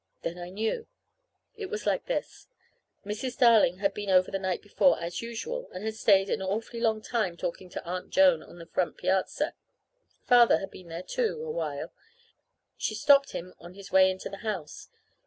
[0.23, 0.87] Then I knew.
[1.55, 2.47] It was like this:
[3.05, 3.37] Mrs.
[3.37, 7.03] Darling had been over the night before as usual, and had stayed an awfully long
[7.03, 9.53] time talking to Aunt Jane on the front piazza.
[10.23, 11.93] Father had been there, too, awhile.
[12.77, 14.89] She stopped him on his way into the house.